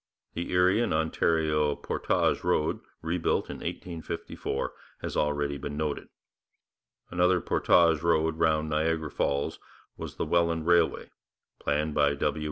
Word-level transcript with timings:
The 0.33 0.49
Erie 0.51 0.81
and 0.81 0.95
Ontario 0.95 1.75
portage 1.75 2.43
road, 2.43 2.79
rebuilt 3.03 3.51
in 3.51 3.57
1854, 3.57 4.73
has 5.03 5.15
already 5.15 5.59
been 5.59 5.77
noted. 5.77 6.07
Another 7.11 7.39
portage 7.39 8.01
road 8.01 8.39
round 8.39 8.67
Niagara 8.67 9.11
Falls 9.11 9.59
was 9.97 10.15
the 10.15 10.25
Welland 10.25 10.65
Railway, 10.65 11.11
planned 11.59 11.93
by 11.93 12.15
W. 12.15 12.39